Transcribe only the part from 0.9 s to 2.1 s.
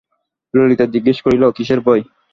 জিজ্ঞাসা করিল, কিসের ভয়?